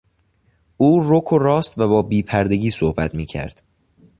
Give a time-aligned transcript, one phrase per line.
[0.77, 3.63] او رک و راست و با بیپردگی صحبت کرد.